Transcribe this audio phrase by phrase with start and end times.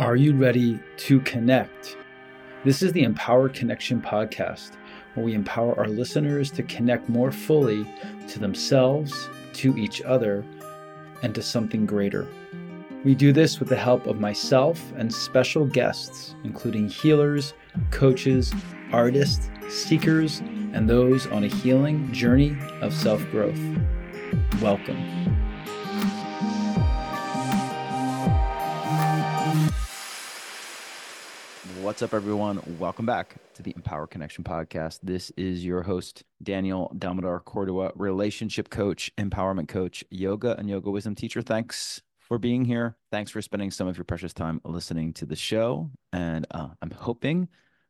[0.00, 1.98] Are you ready to connect?
[2.64, 4.78] This is the Empowered Connection podcast,
[5.12, 7.86] where we empower our listeners to connect more fully
[8.28, 10.42] to themselves, to each other,
[11.22, 12.26] and to something greater.
[13.04, 17.52] We do this with the help of myself and special guests, including healers,
[17.90, 18.54] coaches,
[18.92, 20.38] artists, seekers,
[20.72, 23.60] and those on a healing journey of self growth.
[24.62, 25.39] Welcome.
[31.90, 32.60] What's up, everyone?
[32.78, 35.00] Welcome back to the Empowered Connection podcast.
[35.02, 41.16] This is your host, Daniel Damodar Cordua, relationship coach, empowerment coach, yoga and yoga wisdom
[41.16, 41.42] teacher.
[41.42, 42.96] Thanks for being here.
[43.10, 45.90] Thanks for spending some of your precious time listening to the show.
[46.12, 47.48] And uh, I'm hoping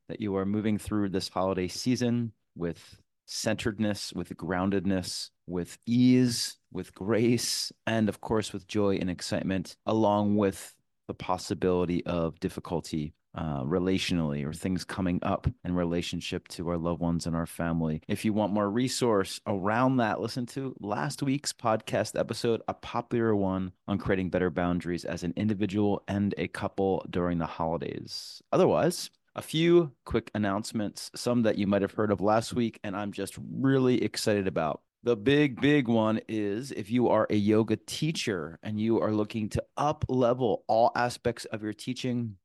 [0.09, 6.95] that you are moving through this holiday season with centeredness, with groundedness, with ease, with
[6.95, 10.75] grace, and of course, with joy and excitement, along with
[11.07, 17.01] the possibility of difficulty uh, relationally or things coming up in relationship to our loved
[17.01, 18.03] ones and our family.
[18.09, 23.35] If you want more resource around that, listen to last week's podcast episode, a popular
[23.35, 28.43] one on creating better boundaries as an individual and a couple during the holidays.
[28.53, 32.97] Otherwise, a few quick announcements, some that you might have heard of last week, and
[32.97, 34.83] I'm just really excited about.
[35.03, 39.49] The big, big one is if you are a yoga teacher and you are looking
[39.51, 42.37] to up level all aspects of your teaching,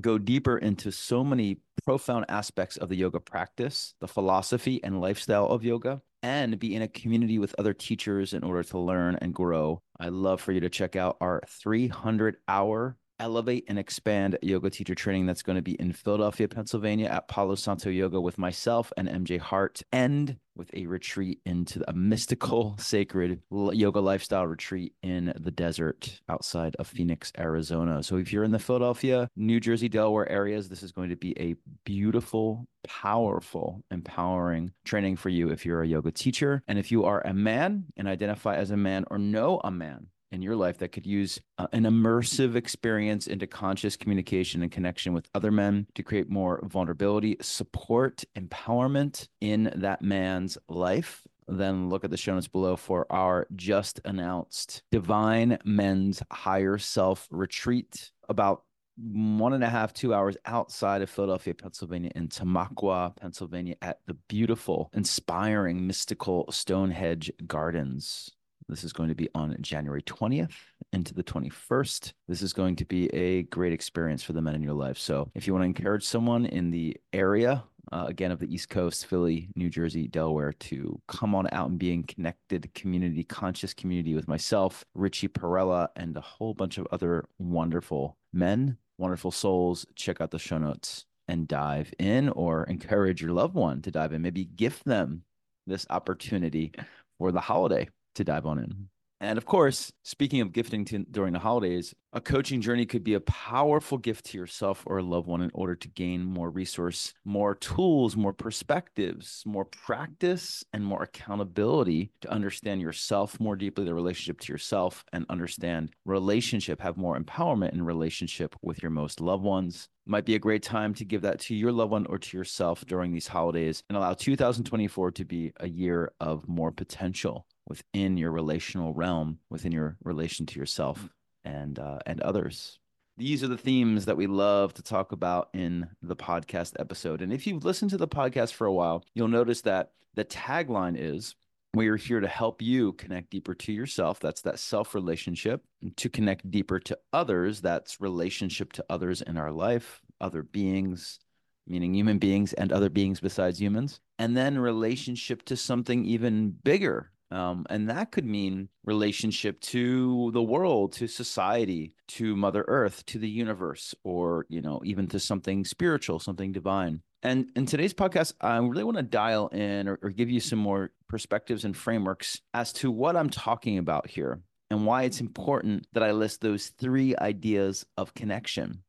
[0.00, 5.46] go deeper into so many profound aspects of the yoga practice, the philosophy and lifestyle
[5.46, 9.34] of yoga, and be in a community with other teachers in order to learn and
[9.34, 9.82] grow.
[9.98, 14.96] I'd love for you to check out our 300 hour elevate and expand yoga teacher
[14.96, 19.08] training that's going to be in Philadelphia, Pennsylvania at Palo Santo Yoga with myself and
[19.08, 25.52] MJ Hart and with a retreat into a mystical, sacred yoga lifestyle retreat in the
[25.52, 28.02] desert outside of Phoenix, Arizona.
[28.02, 31.38] So if you're in the Philadelphia, New Jersey, Delaware areas, this is going to be
[31.38, 31.54] a
[31.84, 36.62] beautiful, powerful, empowering training for you if you're a yoga teacher.
[36.66, 40.08] And if you are a man and identify as a man or know a man
[40.32, 45.12] in your life that could use uh, an immersive experience into conscious communication and connection
[45.12, 52.04] with other men to create more vulnerability, support, empowerment in that man's life, then look
[52.04, 58.64] at the show notes below for our just announced Divine Men's Higher Self Retreat about
[58.96, 64.14] one and a half, two hours outside of Philadelphia, Pennsylvania, in Tamaqua, Pennsylvania, at the
[64.14, 68.30] beautiful, inspiring, mystical Stonehedge Gardens.
[68.72, 70.54] This is going to be on January 20th
[70.94, 72.14] into the 21st.
[72.26, 74.96] This is going to be a great experience for the men in your life.
[74.96, 78.70] So, if you want to encourage someone in the area, uh, again, of the East
[78.70, 83.74] Coast, Philly, New Jersey, Delaware, to come on out and be in connected community, conscious
[83.74, 89.84] community with myself, Richie Perella, and a whole bunch of other wonderful men, wonderful souls.
[89.96, 94.14] Check out the show notes and dive in or encourage your loved one to dive
[94.14, 94.22] in.
[94.22, 95.24] Maybe gift them
[95.66, 96.72] this opportunity
[97.18, 98.88] for the holiday to dive on in.
[99.22, 103.14] And of course, speaking of gifting to, during the holidays, a coaching journey could be
[103.14, 107.14] a powerful gift to yourself or a loved one in order to gain more resource,
[107.24, 113.94] more tools, more perspectives, more practice, and more accountability to understand yourself more deeply, the
[113.94, 119.44] relationship to yourself, and understand relationship, have more empowerment in relationship with your most loved
[119.44, 119.88] ones.
[120.04, 122.84] Might be a great time to give that to your loved one or to yourself
[122.86, 128.30] during these holidays and allow 2024 to be a year of more potential within your
[128.30, 131.08] relational realm, within your relation to yourself
[131.44, 132.78] and uh, and others.
[133.18, 137.20] These are the themes that we love to talk about in the podcast episode.
[137.20, 140.96] And if you've listened to the podcast for a while, you'll notice that the tagline
[140.98, 141.34] is
[141.74, 144.20] we are here to help you connect deeper to yourself.
[144.20, 145.62] That's that self relationship.
[145.96, 151.18] To connect deeper to others, that's relationship to others in our life, other beings,
[151.66, 154.00] meaning human beings and other beings besides humans.
[154.18, 160.42] And then relationship to something even bigger, um, and that could mean relationship to the
[160.42, 165.64] world, to society, to Mother Earth, to the universe, or, you know, even to something
[165.64, 167.00] spiritual, something divine.
[167.22, 170.58] And in today's podcast, I really want to dial in or, or give you some
[170.58, 175.86] more perspectives and frameworks as to what I'm talking about here and why it's important
[175.94, 178.82] that I list those three ideas of connection.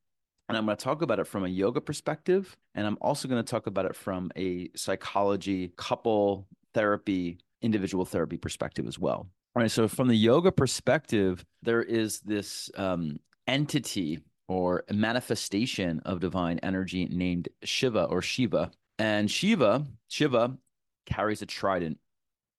[0.50, 2.58] And I'm going to talk about it from a yoga perspective.
[2.76, 8.38] And I'm also going to talk about it from a psychology, couple therapy individual therapy
[8.38, 9.28] perspective as well.
[9.56, 9.72] All right.
[9.72, 13.18] So, from the yoga perspective, there is this um,
[13.48, 18.72] entity or manifestation of divine energy named Shiva or Shiva.
[19.00, 20.58] And Shiva, Shiva
[21.06, 21.98] carries a trident,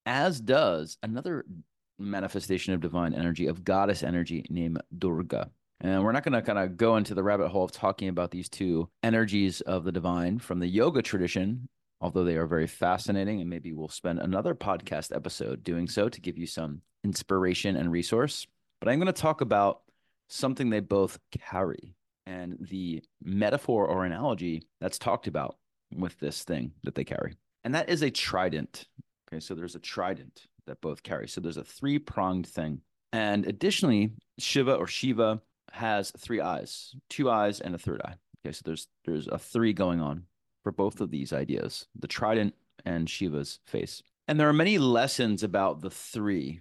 [0.07, 1.45] as does another
[1.99, 5.51] manifestation of divine energy, of goddess energy named Durga.
[5.81, 8.31] And we're not going to kind of go into the rabbit hole of talking about
[8.31, 11.69] these two energies of the divine from the yoga tradition,
[12.05, 13.41] although they are very fascinating.
[13.41, 17.91] And maybe we'll spend another podcast episode doing so to give you some inspiration and
[17.91, 18.47] resource.
[18.79, 19.81] But I'm going to talk about
[20.29, 21.19] something they both
[21.49, 21.95] carry
[22.27, 25.57] and the metaphor or analogy that's talked about
[25.97, 27.37] with this thing that they carry.
[27.65, 28.87] And that is a trident.
[29.33, 31.27] Okay, so there's a trident that both carry.
[31.27, 32.83] So there's a three pronged thing.
[33.15, 35.41] And additionally, Shiva or Shiva
[35.73, 38.17] has three eyes, two eyes and a third eye.
[38.45, 40.25] Okay, so there's there's a three going on
[40.65, 44.03] for both of these ideas, the trident and Shiva's face.
[44.27, 46.61] And there are many lessons about the three.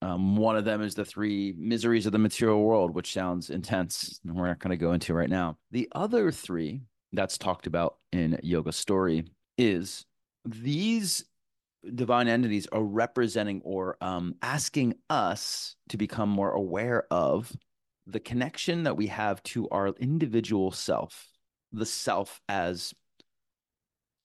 [0.00, 4.18] Um, one of them is the three miseries of the material world, which sounds intense,
[4.24, 5.58] and we're not going to go into right now.
[5.70, 6.80] The other three
[7.12, 9.24] that's talked about in Yoga Story
[9.58, 10.06] is
[10.44, 11.24] these
[11.94, 17.52] divine entities are representing or um, asking us to become more aware of
[18.06, 21.28] the connection that we have to our individual self,
[21.72, 22.94] the self as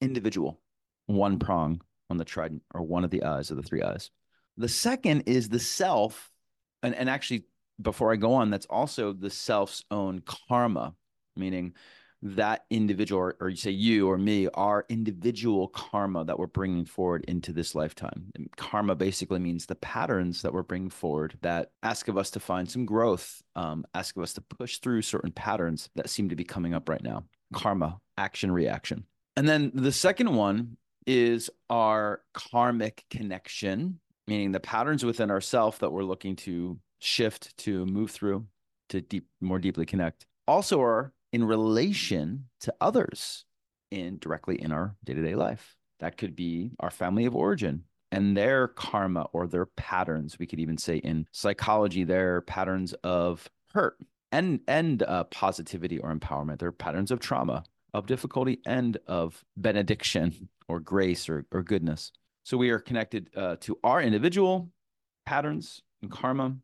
[0.02, 0.60] individual,
[1.06, 4.12] one prong on the trident or one of the eyes of the three eyes.
[4.58, 6.32] The second is the self,
[6.82, 7.46] and, and actually,
[7.80, 10.96] before I go on, that's also the self's own karma,
[11.36, 11.74] meaning
[12.24, 16.86] that individual, or, or, you say you or me, our individual karma that we're bringing
[16.86, 18.32] forward into this lifetime.
[18.36, 22.40] And karma basically means the patterns that we're bringing forward that ask of us to
[22.40, 26.36] find some growth, um, ask of us to push through certain patterns that seem to
[26.36, 27.24] be coming up right now.
[27.54, 29.06] Karma, action, reaction.
[29.38, 35.92] And then the second one is our karmic connection, meaning the patterns within ourself that
[35.92, 38.48] we're looking to shift, to move through,
[38.90, 40.26] to deep, more deeply connect.
[40.48, 43.46] Also, are in relation to others
[43.92, 45.78] in directly in our day-to-day life.
[46.00, 50.40] That could be our family of origin and their karma or their patterns.
[50.40, 54.00] We could even say in psychology, their patterns of hurt
[54.32, 56.58] and and uh, positivity or empowerment.
[56.58, 57.64] Their patterns of trauma,
[57.94, 62.12] of difficulty, and of benediction or grace or, or goodness.
[62.44, 64.70] So we are connected uh, to our individual
[65.26, 66.56] patterns and karma,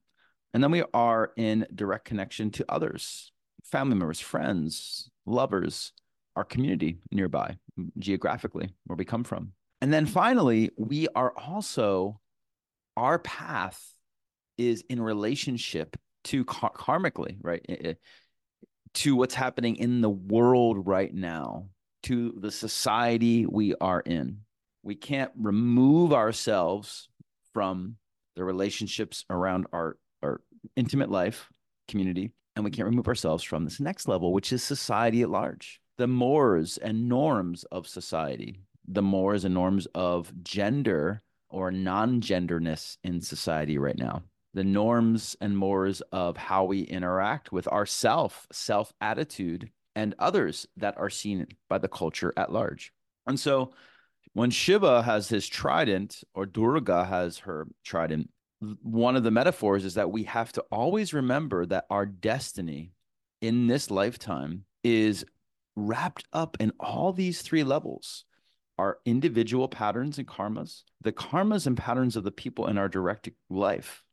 [0.53, 3.31] and then we are in direct connection to others
[3.63, 5.93] family members, friends, lovers,
[6.35, 7.57] our community nearby,
[7.97, 9.53] geographically, where we come from.
[9.81, 12.19] And then finally, we are also,
[12.97, 13.81] our path
[14.57, 17.65] is in relationship to kar- karmically, right?
[18.95, 21.69] To what's happening in the world right now,
[22.03, 24.39] to the society we are in.
[24.83, 27.09] We can't remove ourselves
[27.53, 27.95] from
[28.35, 30.41] the relationships around our, our
[30.75, 31.49] intimate life,
[31.87, 35.79] community, and we can't remove ourselves from this next level, which is society at large,
[35.97, 42.97] the mores and norms of society, the mores and norms of gender or non genderness
[43.03, 44.23] in society right now,
[44.53, 50.97] the norms and mores of how we interact with ourself, self attitude, and others that
[50.97, 52.91] are seen by the culture at large.
[53.25, 53.73] And so
[54.33, 58.29] when Shiva has his trident or Durga has her trident,
[58.81, 62.91] one of the metaphors is that we have to always remember that our destiny
[63.41, 65.25] in this lifetime is
[65.75, 68.25] wrapped up in all these three levels
[68.79, 73.29] our individual patterns and karmas, the karmas and patterns of the people in our direct
[73.47, 74.03] life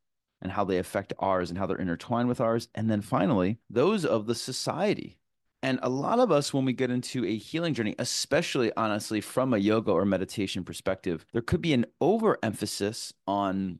[0.42, 2.68] and how they affect ours and how they're intertwined with ours.
[2.74, 5.18] And then finally, those of the society.
[5.62, 9.52] And a lot of us, when we get into a healing journey, especially honestly from
[9.52, 13.78] a yoga or meditation perspective, there could be an overemphasis on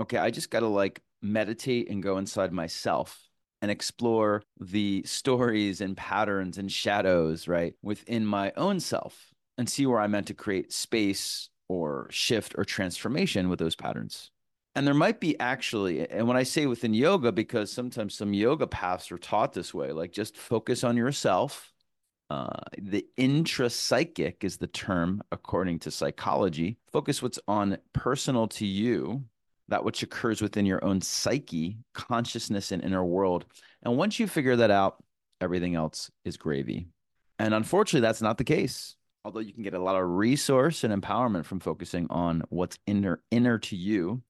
[0.00, 3.28] okay, I just got to like meditate and go inside myself
[3.60, 9.86] and explore the stories and patterns and shadows, right, within my own self and see
[9.86, 14.31] where I'm meant to create space or shift or transformation with those patterns.
[14.74, 18.66] And there might be actually, and when I say within yoga, because sometimes some yoga
[18.66, 21.70] paths are taught this way, like just focus on yourself.
[22.30, 26.78] Uh, the intrapsychic is the term according to psychology.
[26.90, 29.24] Focus what's on personal to you
[29.68, 33.46] that which occurs within your own psyche, consciousness, and inner world.
[33.82, 35.02] And once you figure that out,
[35.40, 36.88] everything else is gravy.
[37.38, 38.96] And unfortunately, that's not the case.
[39.24, 43.22] Although you can get a lot of resource and empowerment from focusing on what's inner
[43.30, 44.22] inner to you,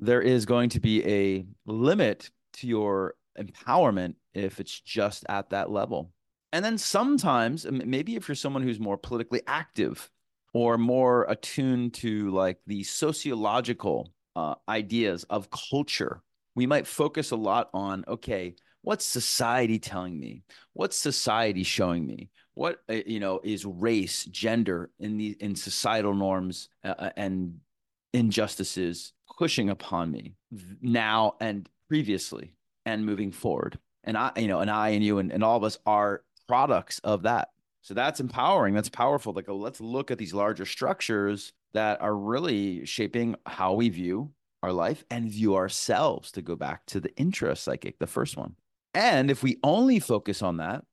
[0.00, 5.70] there is going to be a limit to your empowerment if it's just at that
[5.70, 6.10] level.
[6.52, 10.10] And then sometimes, maybe if you're someone who's more politically active
[10.52, 16.22] or more attuned to like the sociological uh, ideas of culture.
[16.54, 20.42] We might focus a lot on, okay, what's society telling me?
[20.72, 22.30] What's society showing me?
[22.54, 27.60] What uh, you know is race, gender in the in societal norms uh, uh and
[28.12, 30.34] injustices pushing upon me
[30.82, 32.52] now and previously
[32.84, 33.78] and moving forward.
[34.04, 36.98] And I, you know, and I and you and, and all of us are products
[37.04, 37.48] of that.
[37.80, 38.74] So that's empowering.
[38.74, 39.32] That's powerful.
[39.32, 44.30] Like, let's look at these larger structures that are really shaping how we view
[44.62, 48.56] our life and view ourselves to go back to the intra psychic, the first one.
[48.92, 50.84] And if we only focus on that,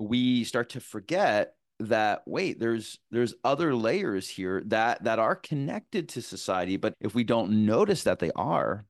[0.00, 6.08] we start to forget that wait there's there's other layers here that that are connected
[6.08, 8.86] to society but if we don't notice that they are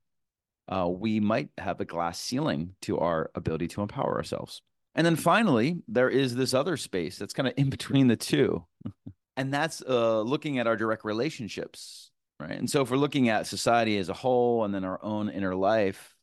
[0.68, 4.62] uh, we might have a glass ceiling to our ability to empower ourselves.
[4.94, 8.64] And then finally there is this other space that's kind of in between the two
[9.36, 12.58] and that's uh, looking at our direct relationships right?
[12.58, 15.54] And so if we're looking at society as a whole and then our own inner
[15.54, 16.14] life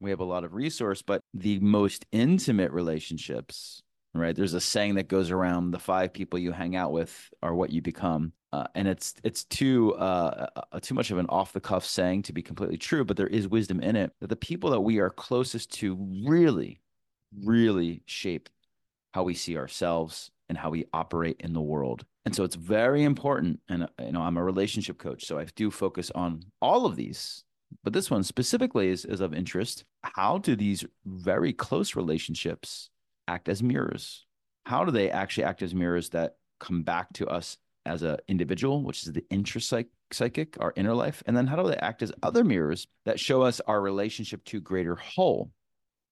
[0.00, 3.82] we have a lot of resource but the most intimate relationships
[4.14, 4.34] right?
[4.36, 7.70] There's a saying that goes around the five people you hang out with are what
[7.70, 11.60] you become uh, and it's it's too uh, uh, too much of an off the
[11.60, 14.70] cuff saying to be completely true but there is wisdom in it that the people
[14.70, 16.80] that we are closest to really
[17.42, 18.50] really shape
[19.14, 22.04] how we see ourselves and how we operate in the world.
[22.26, 25.70] And so it's very important and you know i'm a relationship coach so i do
[25.70, 27.44] focus on all of these
[27.82, 29.84] but this one specifically is, is of interest.
[30.02, 32.90] How do these very close relationships
[33.32, 34.26] act as mirrors.
[34.66, 38.84] How do they actually act as mirrors that come back to us as an individual,
[38.84, 41.22] which is the intrapsychic, psychic, our inner life?
[41.26, 44.60] And then how do they act as other mirrors that show us our relationship to
[44.60, 45.50] greater whole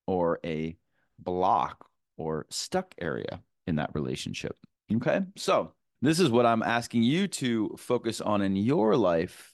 [0.07, 0.77] or a
[1.19, 1.87] block
[2.17, 4.57] or stuck area in that relationship?
[4.93, 5.21] Okay.
[5.37, 5.73] So
[6.03, 9.53] this is what I'm asking you to focus on in your life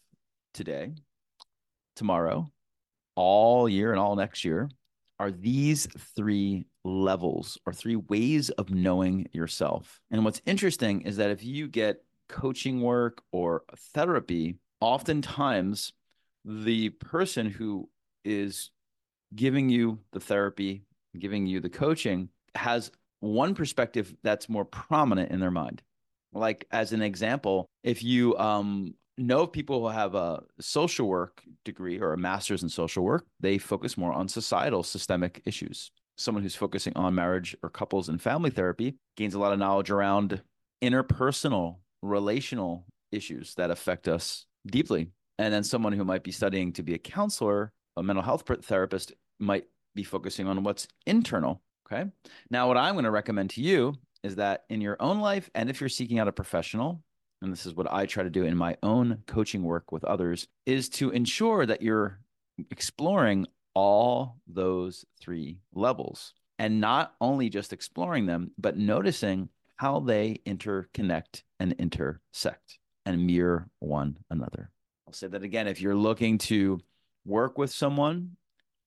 [0.55, 0.93] today,
[1.97, 2.49] tomorrow,
[3.17, 4.71] all year, and all next year
[5.19, 10.01] are these three levels or three ways of knowing yourself.
[10.11, 15.93] And what's interesting is that if you get coaching work or therapy, oftentimes
[16.45, 17.89] the person who
[18.25, 18.71] is
[19.35, 20.85] giving you the therapy,
[21.19, 22.91] giving you the coaching has
[23.21, 25.83] one perspective that's more prominent in their mind.
[26.33, 31.99] Like as an example, if you um know people who have a social work degree
[31.99, 35.91] or a master's in social work, they focus more on societal systemic issues.
[36.17, 39.91] Someone who's focusing on marriage or couples and family therapy gains a lot of knowledge
[39.91, 40.43] around
[40.83, 45.11] interpersonal, relational issues that affect us deeply.
[45.39, 49.13] And then someone who might be studying to be a counselor, a mental health therapist,
[49.39, 51.63] might be focusing on what's internal.
[51.87, 52.11] Okay.
[52.51, 55.71] Now, what I'm going to recommend to you is that in your own life, and
[55.71, 57.03] if you're seeking out a professional,
[57.43, 60.49] and this is what I try to do in my own coaching work with others,
[60.65, 62.19] is to ensure that you're
[62.71, 63.47] exploring
[63.77, 71.43] all those three levels and not only just exploring them, but noticing how they interconnect
[71.61, 74.71] and intersect and mirror one another.
[75.07, 75.69] I'll say that again.
[75.69, 76.81] If you're looking to
[77.27, 78.39] work with someone,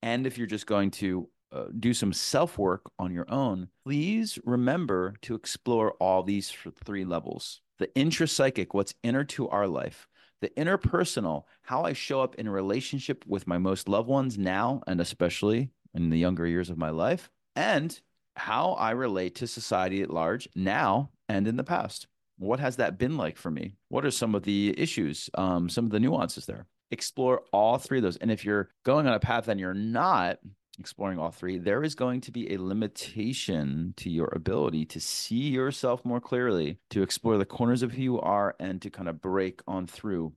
[0.01, 4.39] and if you're just going to uh, do some self work on your own, please
[4.43, 6.51] remember to explore all these
[6.84, 10.09] three levels the intrapsychic, what's inner to our life,
[10.41, 14.81] the interpersonal, how I show up in a relationship with my most loved ones now,
[14.88, 18.00] and especially in the younger years of my life, and
[18.36, 22.08] how I relate to society at large now and in the past.
[22.38, 23.75] What has that been like for me?
[23.89, 26.67] What are some of the issues, um, some of the nuances there?
[26.89, 28.17] Explore all three of those.
[28.17, 30.39] And if you're going on a path and you're not,
[30.79, 35.50] exploring all three, there is going to be a limitation to your ability to see
[35.50, 39.21] yourself more clearly, to explore the corners of who you are, and to kind of
[39.21, 40.33] break on through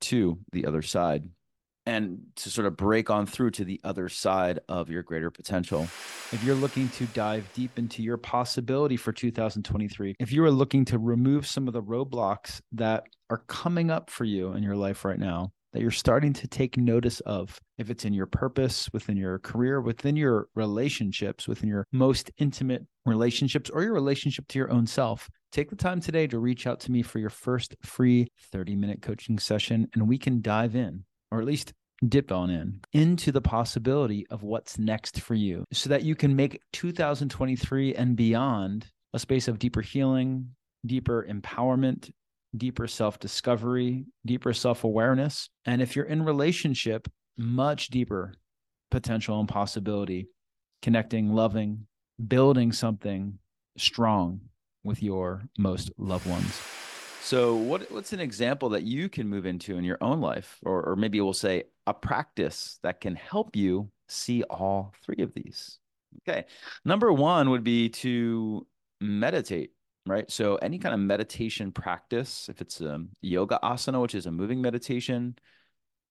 [0.00, 1.28] to the other side
[1.88, 5.84] and to sort of break on through to the other side of your greater potential.
[6.32, 10.84] If you're looking to dive deep into your possibility for 2023, if you are looking
[10.84, 15.02] to remove some of the roadblocks that are coming up for you in your life
[15.02, 17.60] right now, that you're starting to take notice of.
[17.76, 22.86] If it's in your purpose, within your career, within your relationships, within your most intimate
[23.06, 26.80] relationships, or your relationship to your own self, take the time today to reach out
[26.80, 31.04] to me for your first free 30 minute coaching session, and we can dive in,
[31.30, 31.72] or at least
[32.06, 36.36] dip on in into the possibility of what's next for you so that you can
[36.36, 40.50] make 2023 and beyond a space of deeper healing,
[40.86, 42.10] deeper empowerment,
[42.56, 45.48] deeper self discovery, deeper self awareness.
[45.64, 48.34] And if you're in relationship, much deeper
[48.90, 50.28] potential and possibility,
[50.82, 51.86] connecting, loving,
[52.26, 53.38] building something
[53.76, 54.40] strong
[54.84, 56.60] with your most loved ones.
[57.22, 60.82] So, what what's an example that you can move into in your own life, or
[60.82, 65.78] or maybe we'll say a practice that can help you see all three of these?
[66.26, 66.46] Okay,
[66.84, 68.66] number one would be to
[69.00, 69.72] meditate
[70.08, 70.30] right?
[70.30, 74.60] So any kind of meditation practice, if it's a yoga asana, which is a moving
[74.60, 75.36] meditation,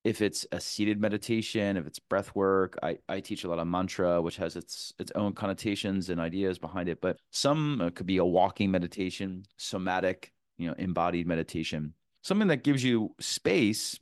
[0.03, 3.67] if it's a seated meditation, if it's breath work, I, I teach a lot of
[3.67, 7.01] mantra, which has its its own connotations and ideas behind it.
[7.01, 12.63] But some uh, could be a walking meditation, somatic, you know, embodied meditation, something that
[12.63, 13.99] gives you space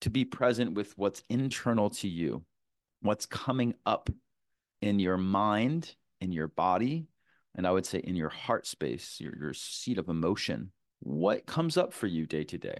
[0.00, 2.44] to be present with what's internal to you,
[3.02, 4.10] what's coming up
[4.82, 7.06] in your mind, in your body,
[7.56, 10.70] and I would say in your heart space, your, your seat of emotion.
[11.00, 12.78] What comes up for you day to day?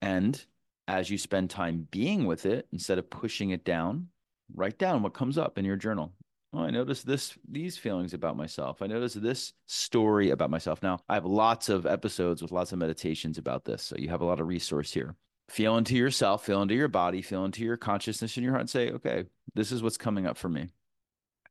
[0.00, 0.42] And
[0.88, 4.08] as you spend time being with it, instead of pushing it down,
[4.54, 6.12] write down what comes up in your journal.
[6.54, 8.82] Oh, I noticed this, these feelings about myself.
[8.82, 10.82] I noticed this story about myself.
[10.82, 13.82] Now, I have lots of episodes with lots of meditations about this.
[13.82, 15.16] So you have a lot of resource here.
[15.48, 18.70] Feel into yourself, feel into your body, feel into your consciousness in your heart, and
[18.70, 19.24] say, okay,
[19.54, 20.68] this is what's coming up for me.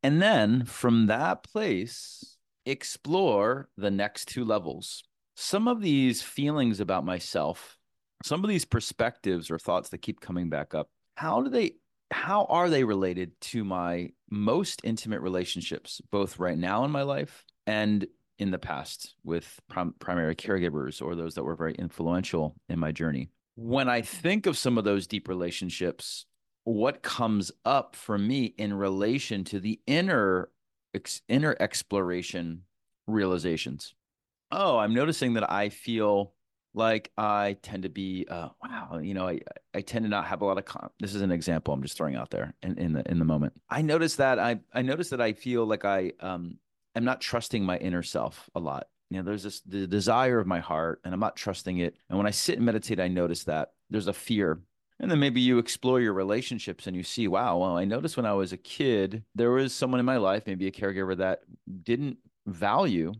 [0.02, 2.31] And then from that place,
[2.66, 5.02] explore the next two levels.
[5.34, 7.78] Some of these feelings about myself,
[8.24, 11.72] some of these perspectives or thoughts that keep coming back up, how do they
[12.10, 17.44] how are they related to my most intimate relationships both right now in my life
[17.66, 18.06] and
[18.38, 22.92] in the past with prim- primary caregivers or those that were very influential in my
[22.92, 26.26] journey when i think of some of those deep relationships
[26.64, 30.50] what comes up for me in relation to the inner
[30.94, 32.62] ex, inner exploration
[33.06, 33.94] realizations.
[34.50, 36.34] Oh, I'm noticing that I feel
[36.74, 39.40] like I tend to be uh, wow, you know, I
[39.74, 42.16] I tend to not have a lot of this is an example I'm just throwing
[42.16, 43.54] out there in, in the in the moment.
[43.68, 46.58] I notice that I I notice that I feel like I um
[46.94, 48.88] am not trusting my inner self a lot.
[49.10, 51.96] You know, there's this the desire of my heart and I'm not trusting it.
[52.08, 54.60] And when I sit and meditate, I notice that there's a fear
[55.02, 58.24] and then maybe you explore your relationships and you see, wow, well, I noticed when
[58.24, 61.40] I was a kid, there was someone in my life, maybe a caregiver that
[61.82, 63.12] didn't value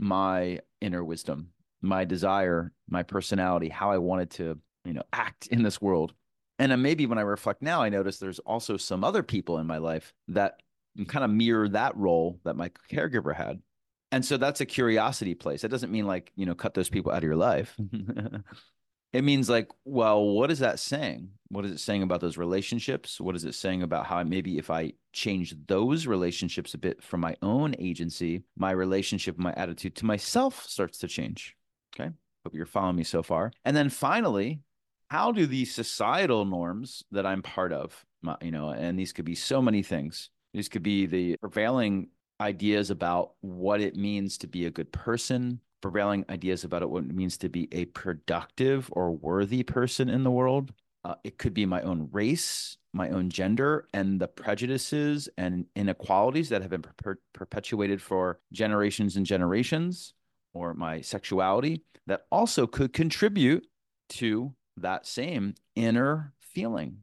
[0.00, 1.50] my inner wisdom,
[1.82, 6.14] my desire, my personality, how I wanted to, you know, act in this world.
[6.58, 9.68] And then maybe when I reflect now, I notice there's also some other people in
[9.68, 10.60] my life that
[11.06, 13.62] kind of mirror that role that my caregiver had.
[14.10, 15.62] And so that's a curiosity place.
[15.62, 17.78] That doesn't mean like, you know, cut those people out of your life.
[19.12, 21.30] it means like well what is that saying?
[21.48, 23.20] What is it saying about those relationships?
[23.20, 27.20] What is it saying about how maybe if i change those relationships a bit from
[27.20, 31.56] my own agency my relationship my attitude to myself starts to change
[31.94, 32.10] okay?
[32.44, 33.52] Hope you're following me so far.
[33.64, 34.60] And then finally
[35.08, 39.24] how do these societal norms that i'm part of my, you know and these could
[39.24, 40.30] be so many things.
[40.52, 42.08] These could be the prevailing
[42.40, 47.14] ideas about what it means to be a good person prevailing ideas about what it
[47.14, 50.72] means to be a productive or worthy person in the world.
[51.04, 56.50] Uh, it could be my own race, my own gender, and the prejudices and inequalities
[56.50, 60.12] that have been per- perpetuated for generations and generations,
[60.52, 63.66] or my sexuality that also could contribute
[64.10, 66.98] to that same inner feeling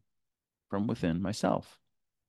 [0.69, 1.79] from within myself.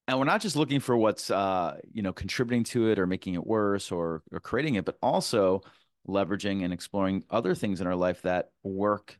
[0.06, 3.34] And we're not just looking for what's uh, you know contributing to it or making
[3.34, 5.62] it worse or, or creating it, but also
[6.08, 9.18] leveraging and exploring other things in our life that work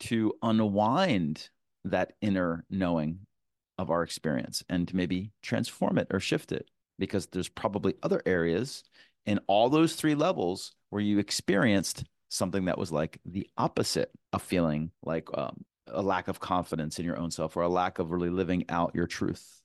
[0.00, 1.48] to unwind
[1.84, 3.20] that inner knowing
[3.76, 8.22] of our experience and to maybe transform it or shift it because there's probably other
[8.26, 8.82] areas
[9.26, 14.42] in all those three levels where you experienced something that was like the opposite of
[14.42, 18.10] feeling like um, a lack of confidence in your own self or a lack of
[18.10, 19.60] really living out your truth.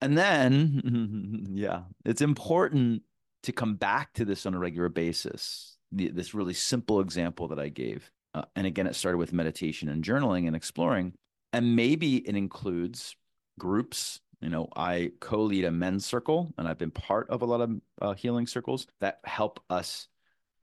[0.00, 3.02] And then, yeah, it's important
[3.44, 7.58] to come back to this on a regular basis the, this really simple example that
[7.58, 8.10] I gave.
[8.34, 11.14] Uh, and again, it started with meditation and journaling and exploring.
[11.52, 13.16] And maybe it includes
[13.58, 14.20] groups.
[14.40, 17.62] You know, I co lead a men's circle, and I've been part of a lot
[17.62, 20.08] of uh, healing circles that help us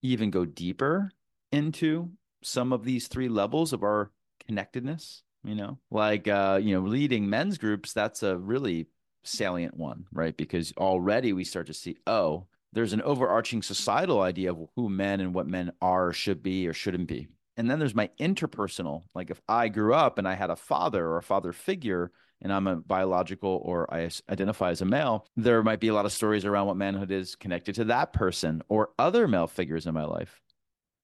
[0.03, 1.11] even go deeper
[1.51, 2.11] into
[2.43, 4.11] some of these three levels of our
[4.45, 5.23] connectedness.
[5.43, 8.87] You know, like, uh, you know, leading men's groups, that's a really
[9.23, 10.37] salient one, right?
[10.37, 15.21] Because already we start to see, oh, there's an overarching societal idea of who men
[15.21, 17.27] and what men are, should be, or shouldn't be.
[17.55, 19.03] And then there's my interpersonal.
[19.13, 22.51] Like if I grew up and I had a father or a father figure, and
[22.51, 26.11] I'm a biological or I identify as a male, there might be a lot of
[26.11, 30.03] stories around what manhood is connected to that person or other male figures in my
[30.03, 30.41] life.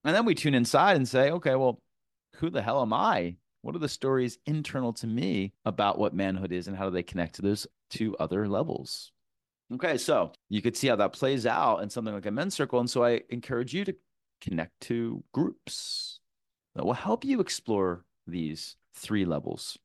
[0.03, 1.82] And then we tune inside and say, okay, well,
[2.36, 3.38] who the hell am I?
[3.62, 7.03] What are the stories internal to me about what manhood is and how do they
[7.03, 9.12] connect to those two other levels?
[9.73, 12.79] Okay, so you could see how that plays out in something like a men's circle.
[12.79, 13.95] And so I encourage you to
[14.41, 16.19] connect to groups
[16.75, 19.77] that will help you explore these three levels.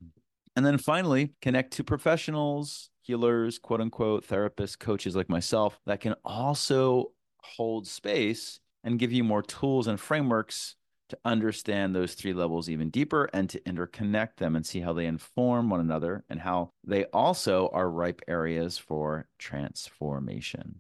[0.56, 6.14] And then finally, connect to professionals, healers, quote unquote, therapists, coaches like myself that can
[6.24, 10.76] also hold space and give you more tools and frameworks
[11.14, 15.06] to understand those three levels even deeper and to interconnect them and see how they
[15.06, 20.76] inform one another and how they also are ripe areas for transformation.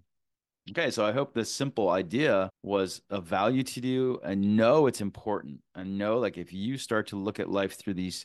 [0.70, 5.02] Okay, so I hope this simple idea was of value to you and know it's
[5.02, 5.60] important.
[5.74, 8.24] And know, like, if you start to look at life through these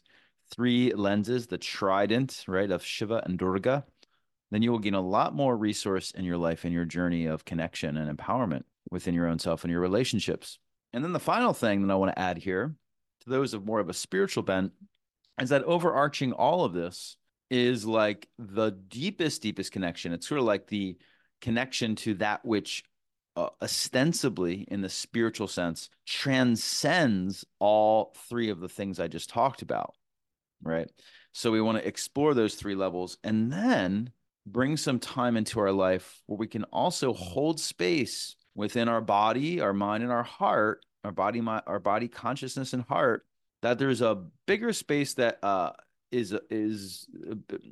[0.49, 3.85] three lenses, the trident, right, of Shiva and Durga,
[4.51, 7.43] then you will gain a lot more resource in your life and your journey of
[7.43, 10.59] connection and empowerment within your own self and your relationships.
[10.93, 12.75] And then the final thing that I want to add here
[13.21, 14.71] to those of more of a spiritual bent
[15.39, 17.17] is that overarching all of this
[17.49, 20.13] is like the deepest, deepest connection.
[20.13, 20.97] It's sort of like the
[21.41, 22.83] connection to that which
[23.35, 29.61] uh, ostensibly, in the spiritual sense, transcends all three of the things I just talked
[29.61, 29.93] about.
[30.61, 30.89] Right.
[31.31, 34.11] So we want to explore those three levels and then
[34.45, 39.61] bring some time into our life where we can also hold space within our body,
[39.61, 43.25] our mind, and our heart, our body, my, our body consciousness and heart,
[43.61, 45.71] that there's a bigger space that uh,
[46.11, 47.07] is is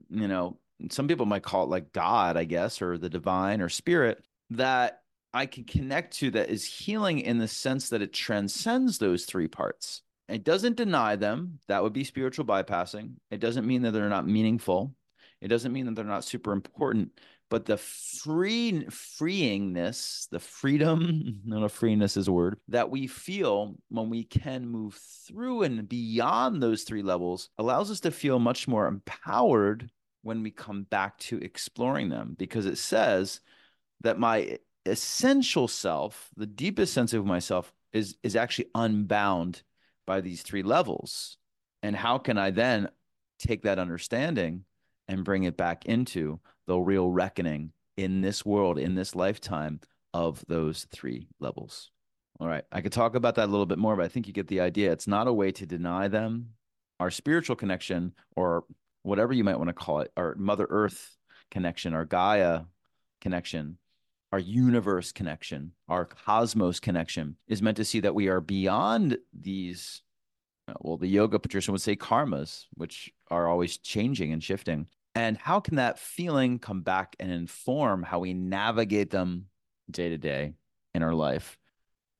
[0.10, 0.58] you know
[0.92, 5.02] some people might call it like God, I guess, or the divine or spirit that
[5.34, 9.48] I can connect to that is healing in the sense that it transcends those three
[9.48, 10.02] parts.
[10.30, 11.60] It doesn't deny them.
[11.68, 13.14] That would be spiritual bypassing.
[13.32, 14.94] It doesn't mean that they're not meaningful.
[15.42, 17.12] It doesn't mean that they're not super important,
[17.50, 23.76] but the free freeingness, the freedom, no, no, freeness is a word that we feel
[23.90, 28.68] when we can move through and beyond those three levels allows us to feel much
[28.68, 29.90] more empowered
[30.24, 33.40] when we come back to exploring them because it says
[34.02, 39.62] that my essential self, the deepest sense of myself, is is actually unbound
[40.06, 41.38] by these three levels.
[41.84, 42.90] And how can I then
[43.40, 44.66] take that understanding
[45.08, 49.80] and bring it back into the real reckoning in this world, in this lifetime
[50.14, 51.92] of those three levels?
[52.40, 52.64] All right.
[52.72, 54.62] I could talk about that a little bit more, but I think you get the
[54.62, 54.92] idea.
[54.92, 56.50] It's not a way to deny them.
[57.00, 58.66] Our spiritual connection or
[59.04, 61.18] whatever you might want to call it, our Mother Earth
[61.50, 62.62] connection, our Gaia
[63.22, 63.78] connection,
[64.32, 70.02] our universe connection, our cosmos connection is meant to see that we are beyond these.
[70.82, 74.88] Well, the yoga patrician would say karmas, which are always changing and shifting.
[75.18, 79.48] And how can that feeling come back and inform how we navigate them
[79.90, 80.54] day to day
[80.94, 81.58] in our life?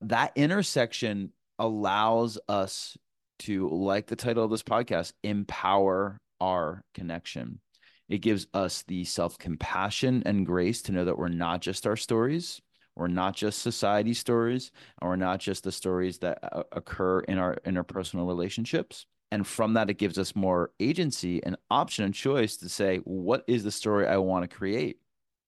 [0.00, 2.98] That intersection allows us
[3.40, 7.60] to, like the title of this podcast, empower our connection.
[8.08, 11.96] It gives us the self compassion and grace to know that we're not just our
[11.96, 12.60] stories,
[12.96, 17.38] we're not just society stories, and we're not just the stories that uh, occur in
[17.38, 19.06] our interpersonal relationships.
[19.30, 23.44] And from that, it gives us more agency and option and choice to say, what
[23.46, 24.98] is the story I want to create?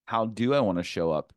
[0.05, 1.33] How do I want to show up?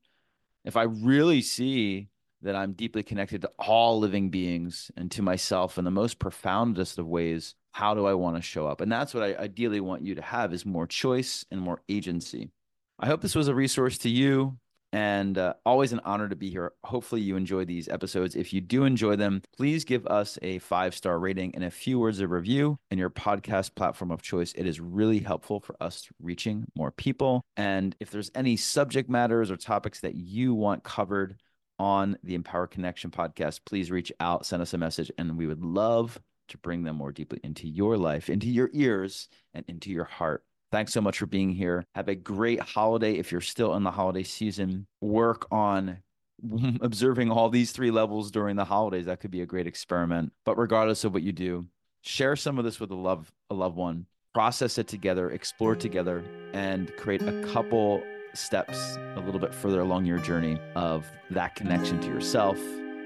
[0.66, 2.10] If I really see
[2.42, 6.98] that I'm deeply connected to all living beings and to myself in the most profoundest
[6.98, 8.82] of ways, how do I want to show up?
[8.82, 12.52] And that's what I ideally want you to have is more choice and more agency.
[13.00, 14.58] I hope this was a resource to you
[14.94, 16.72] and uh, always an honor to be here.
[16.84, 18.36] Hopefully, you enjoy these episodes.
[18.36, 22.00] If you do enjoy them, please give us a five star rating and a few
[22.00, 24.54] words of review in your podcast platform of choice.
[24.54, 27.42] It is really helpful for us reaching more people.
[27.58, 31.38] And if there's any subject matters or topics that you want covered
[31.80, 35.66] on the Empowered Connection podcast, please reach out, send us a message, and we would
[35.66, 40.04] love to bring them more deeply into your life, into your ears, and into your
[40.04, 40.44] heart.
[40.74, 41.86] Thanks so much for being here.
[41.94, 43.14] Have a great holiday.
[43.14, 46.00] If you're still in the holiday season, work on
[46.82, 49.06] observing all these three levels during the holidays.
[49.06, 50.34] That could be a great experiment.
[50.46, 51.68] But regardless of what you do,
[52.02, 54.08] share some of this with a love a loved one.
[54.34, 58.02] Process it together, explore together, and create a couple
[58.34, 62.58] steps a little bit further along your journey of that connection to yourself,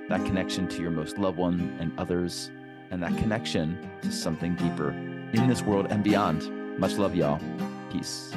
[0.08, 2.49] that connection to your most loved one and others,
[2.91, 4.91] and that connection to something deeper
[5.34, 6.56] in this world and beyond.
[6.77, 7.39] Much love, y'all.
[7.91, 8.31] Peace.